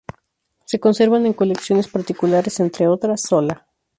Se 0.65 0.79
conservan 0.79 1.27
en 1.27 1.33
colecciones 1.33 1.87
particulares, 1.87 2.59
entre 2.59 2.87
otras, 2.87 3.21
“"¡Sola! 3.21 3.67